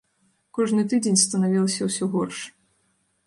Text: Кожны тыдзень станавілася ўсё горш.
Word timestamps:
Кожны 0.57 0.81
тыдзень 0.93 1.19
станавілася 1.25 1.81
ўсё 1.91 2.07
горш. 2.17 2.37